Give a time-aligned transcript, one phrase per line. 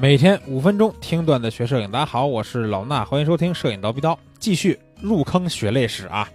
[0.00, 6.28] 每天五分钟听段子学摄影，大家好，我是老衲，欢迎收听摄影刀逼刀，继续入坑血泪史啊。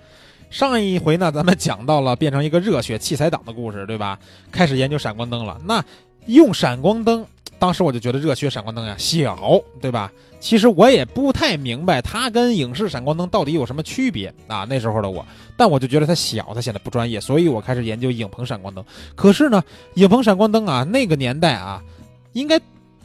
[0.50, 4.20] 上一回呢，咱们讲到了变成一个热血器材党的故事，对吧？
[4.52, 5.57] 开始研究闪光灯了。
[5.64, 5.82] 那
[6.25, 7.25] 用闪光灯，
[7.57, 9.39] 当时我就觉得热血闪光灯呀小，
[9.80, 10.11] 对吧？
[10.41, 14.68] 其实我也不太明白它跟影视闪光灯到底有什么区别啊。
[14.70, 15.25] 那时候的我，
[15.55, 18.84] 但我就觉得它小，它显得不专业，所以我开始研究影棚闪光灯。
[19.15, 21.82] 可是呢，影棚闪光灯啊，那个年代啊，
[22.34, 22.59] 应该。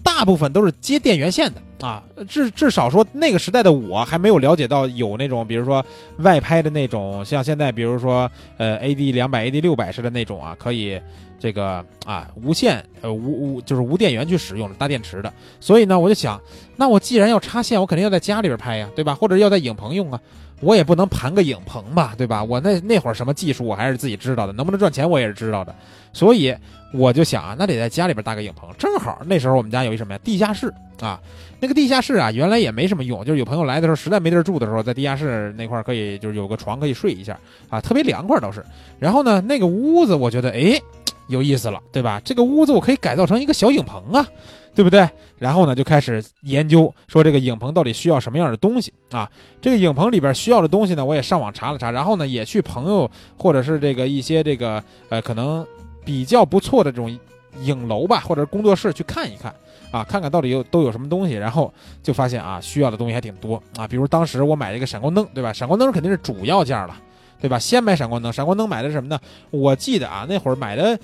[0.09, 5.85] 大部分都是接电源线的啊，至至少说那个时代的我还没有了解到有那种，比如说
[6.21, 10.99] 外拍的那种，像现在比如说呃 AD 两百 AD 六百式的那种啊，可以
[11.39, 15.33] 这个啊无线呃无无就是无电源去使用的大电池的。
[15.61, 16.41] 所以呢，我就想，
[16.75, 19.15] 那我既然要插线，我肯定要在家里边拍呀，对吧？
[19.15, 20.19] 或者要在影棚用啊，
[20.61, 22.43] 我也不能盘个影棚吧，对吧？
[22.43, 25.75] 我那那会儿什么技术我还是自己知道的，能不能赚钱我也是知道的，
[26.13, 26.55] 所以。
[26.91, 31.21] 我就想啊，那得在家里边搭个影棚，正好那时候我们家有一什么呀，地下室啊，
[31.61, 38.65] 那个地下室啊，原来也没什么用，就是有朋友来的时候实在没地儿住的时候，在地下室那块可以就是有个床可以睡一下啊，特别凉快倒是。
[38.99, 40.81] 然后呢，那个屋子我觉得哎
[41.29, 42.21] 有意思了，对吧？
[42.25, 44.27] 这个屋子我可以改造成一个小影棚啊，
[44.75, 45.09] 对不对？
[45.39, 49.31] 然后呢就开始研究说这个影棚到底需要什么样的东西啊？
[49.61, 55.67] 这个影棚里边需要的东西呢，我也上网查了查，然后呢也去朋友或者是这个一些这个呃可能。
[56.05, 57.19] 比较不错的这种
[57.61, 59.55] 影楼吧，或者工作室去看一看
[59.91, 61.71] 啊，看看到底有都有什么东西，然后
[62.03, 63.87] 就发现啊，需要的东西还挺多啊。
[63.87, 65.53] 比如当时我买了一个闪光灯，对吧？
[65.53, 66.97] 闪光灯肯定是主要件了，
[67.41, 67.59] 对吧？
[67.59, 69.19] 先买闪光灯，闪光灯买的是什么呢？
[69.51, 70.99] 我记得啊，那会儿买的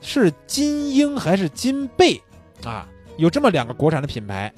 [0.00, 2.20] 是金鹰还是金贝
[2.64, 2.88] 啊？
[3.16, 4.52] 有这么两个国产的品牌，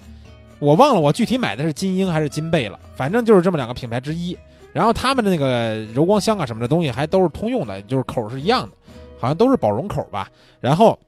[0.59, 4.37] 我忘了我具体买的是金鹰还是金贝了，反正就是这么两个品牌之一。
[4.73, 8.77] 然后他们的那个柔光箱啊什么的东西还都是通用的，就是口是一样的。
[9.19, 10.99] 好像都是宝容口吧，然后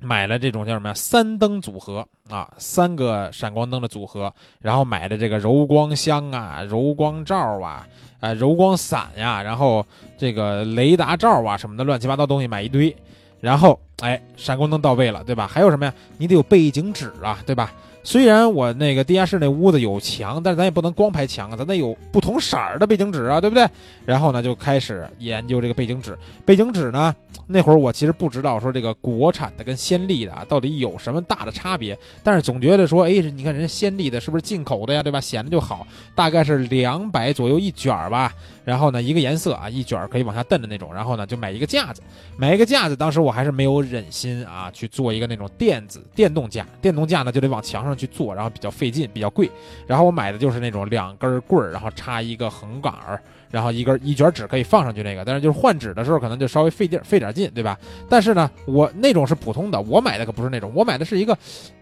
[0.00, 0.94] 买了这种叫什么呀？
[0.94, 7.86] 三灯组合啊，三个闪光灯的组合，然后买的这个柔光箱啊、柔光罩啊、
[8.20, 9.84] 啊柔光伞呀，然后
[10.16, 12.94] 这个雷达罩啊什么的乱七八糟东西买一堆，
[13.40, 15.46] 然后哎，闪光灯到位了，对吧？
[15.46, 15.92] 还有什么呀？
[16.16, 17.72] 你得有背景纸啊，对吧？
[18.08, 23.68] 虽然我那个地下室那屋子有墙，但是咱也不能光拍墙啊，咱得有不同色儿的背景纸啊，对不对？
[24.06, 26.16] 然后呢，就开始研究这个背景纸。
[26.46, 27.14] 背景纸呢，
[27.46, 35.20] 那会儿我其实不知道说这个国产的跟先例的啊到底有什么大的差别，但是总觉得说，哎，你看人家先例的是不是进口的呀，对吧？
[35.20, 38.32] 显得就好，大概是两百左右一卷吧。
[38.64, 40.94] 然后呢，一个颜色啊，一卷可以往下蹬的那种。
[40.94, 42.00] 然后呢，就买一个架子，
[42.38, 42.96] 买一个架子。
[42.96, 49.50] 当时我还是没有忍心啊去做一个那种电子电动架，电动架呢就得往墙上去做，然后比较费劲，比较贵。
[49.86, 53.20] 然后我买的就是那种两根棍儿，然后插一个横杆儿，
[53.50, 55.24] 然后一根一卷纸可以放上去那个。
[55.24, 57.78] 但是就是换纸的时候可能就稍微费劲，费点劲，对吧？
[58.08, 61.36] 但是呢，我那种是普通的，我买的可不是那种，我买的是一个，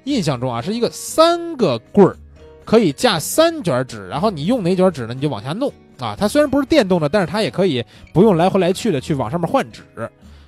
[0.05, 2.17] 印象中啊是一个三个棍儿，
[2.65, 5.71] 可以架三卷纸，然后你用哪卷纸呢，你就往下弄。
[5.99, 7.83] 啊，它虽然不是电动的，但是它也可以
[8.13, 9.83] 不用来回来去的去往上面换纸，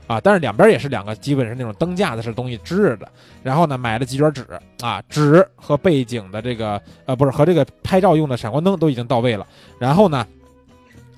[0.09, 3.09] 啊，但是两边也是两个，基本是那种灯架子式东西支着的。
[3.43, 4.45] 然后呢，买了几卷纸，
[4.81, 9.47] 啊，纸和背景的这个，呃，不是和这个拍照用的闪光灯都已经到位了。
[9.79, 10.27] 然后呢，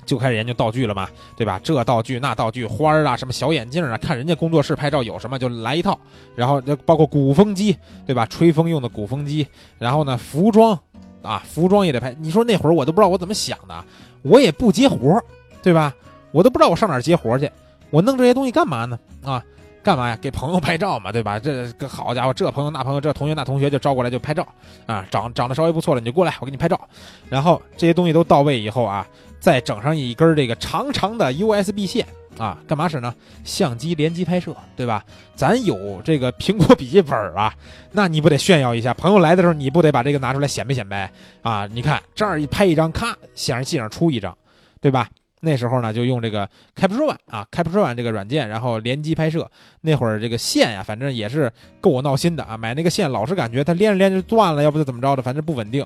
[0.04, 1.60] 就开始研究道具了嘛，对吧？
[1.62, 5.98] 这道具那道具，花儿啊，什么小眼镜啊，看人家工作室拍照有什么就来一套。
[6.34, 8.26] 然后就包括鼓风机，对吧？
[8.26, 9.46] 吹风用的鼓风机。
[9.78, 10.78] 然后呢，服装。
[11.22, 12.16] 啊，服装也得拍。
[12.18, 13.84] 你说那会儿我都不知道我怎么想的，
[14.22, 15.22] 我也不接活
[15.62, 15.94] 对吧？
[16.32, 17.50] 我都不知道我上哪儿接活去。
[17.90, 18.98] 我弄这些东西干嘛呢？
[19.24, 19.42] 啊，
[19.82, 20.16] 干嘛呀？
[20.20, 21.38] 给朋友拍照嘛，对吧？
[21.38, 24.46] 这个好家伙，这朋友那朋友，这同学那同学就招过来就拍照
[24.86, 25.04] 啊。
[25.10, 26.80] 长长得稍微不错了，你就过来，我给你拍照。
[27.28, 29.06] 然后这些东西都到位以后啊，
[29.40, 32.06] 再整上一根这个长长的 USB 线。
[32.38, 33.12] 啊，干嘛使呢？
[33.44, 35.04] 相机联机拍摄，对吧？
[35.34, 37.52] 咱有这个苹果笔记本啊，
[37.92, 38.94] 那你不得炫耀一下？
[38.94, 41.10] 朋友来的时候，你不得把这个拿出来显摆显摆
[41.42, 41.66] 啊？
[41.66, 44.34] 你看这儿一拍一张，咔，显示器上出一张，
[44.80, 45.08] 对吧？
[45.40, 49.50] 那时候呢，就用这个 Capture One 啊，Capture One 这个软件，然后联机拍摄。
[49.80, 51.50] 那会儿这个线呀，反正也是
[51.80, 52.56] 够我闹心的啊！
[52.56, 55.84] 买那个线老是感觉它连着连着断了，要不就怎么着的，反正不稳定。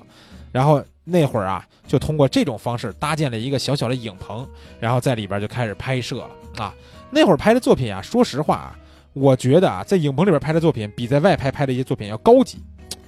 [0.51, 4.47] 然后那会儿啊，就通过这种方式搭建了一个小小的影棚，
[4.79, 6.73] 然后在里边就开始拍摄了啊。
[7.11, 8.75] 那会儿拍的作品啊，说实话啊，
[9.13, 12.59] 我觉得啊，在影棚里边拍的作品比在外拍拍的一些作品要高级，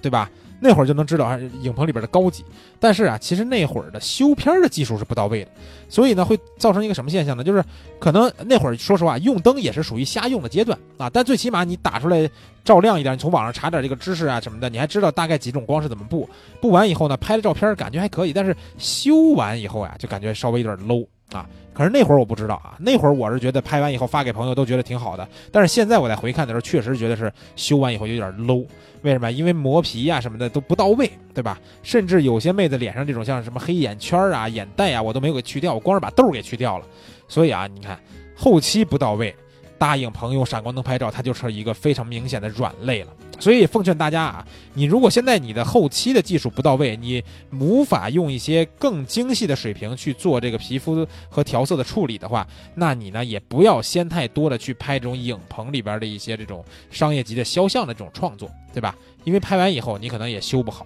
[0.01, 0.29] 对吧？
[0.59, 2.43] 那会儿就能知道啊影棚里边的高级，
[2.79, 5.51] 但是啊，其实那会儿的修片的技术是不到位的，
[5.87, 7.43] 所以呢，会造成一个什么现象呢？
[7.43, 7.63] 就是
[7.99, 11.09] 可能那会儿说实话，用灯也是属于瞎用的阶段啊。
[11.09, 12.29] 但最起码你打出来
[12.63, 16.27] 照亮一点，你从网上查点这个知识啊什么的，你还知道大概几种光是怎么布。
[16.59, 21.45] 布完以后呢，拍的照片感觉还可以，但是修完以后呀，就感觉稍微有点 low 啊。
[21.77, 28.65] 可是那会儿我不知道啊，那会儿我是觉得拍完以后发给朋友都觉得挺好的，但是现在我在回看的时候，确实觉得是修完以后有点 low。
[29.03, 29.31] 为什么？
[29.31, 31.59] 因为磨皮呀什么的都不到位，对吧？
[31.83, 36.85] 甚至有些妹子脸上这种像什么黑眼圈啊、眼袋啊，我都没有给去掉，我光是把痘给去掉了。
[37.27, 37.99] 所以啊，你看
[38.35, 39.35] 后期不到位。
[39.77, 43.13] 答应朋友闪光灯拍照，它就是一个非常明显的软肋了。
[43.39, 47.23] 所以奉劝大家啊，你如果现在你的后期的技术不到位，你
[47.59, 58.95] 无法用一些更精细的水平去做这个皮肤和调色的处理的话，那你呢也不要先太多的去拍这种影棚里边的一些这种商业级的肖像的这种创作，对吧？
[59.23, 60.85] 因为拍完以后你可能也修不好。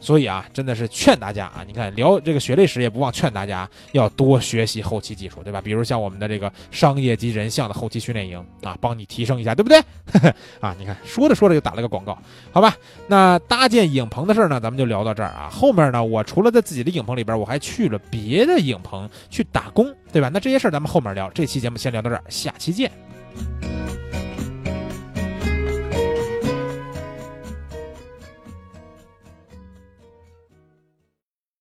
[0.00, 5.60] 所以啊，真的是劝大家啊，你看聊这个血泪史也不忘劝大家要多学习后期技术，对吧？
[5.60, 9.78] 比如像我们的这个商业级人像的后期训练营啊，帮你提升一下，对不对？
[10.60, 12.16] 啊，你看说着说着就打了个广告，
[12.52, 12.76] 好吧？
[13.06, 15.48] 那搭建影棚的事儿呢，咱们就聊到这儿啊。
[15.50, 20.30] 后面呢，我除了在自己的影棚里边，我还去了别的影棚去打工，对吧？
[20.32, 21.28] 那这些事儿咱们后面聊。
[21.30, 23.07] 这期节目先聊到这儿，下期见。